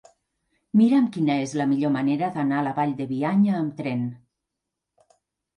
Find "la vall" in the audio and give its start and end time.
2.69-2.97